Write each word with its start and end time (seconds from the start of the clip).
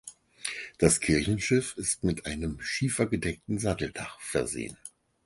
Das 0.79 0.99
Kirchenschiff 0.99 1.77
ist 1.77 2.03
mit 2.03 2.25
einem 2.25 2.59
schiefergedeckten 2.59 3.59
Satteldach 3.59 4.19
versehen. 4.19 4.75